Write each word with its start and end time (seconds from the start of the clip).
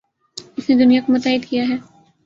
اس 0.57 0.69
نے 0.69 0.75
دنیا 0.75 1.01
کو 1.05 1.11
متحد 1.11 1.49
کیا 1.49 1.63
ہے 1.69 1.77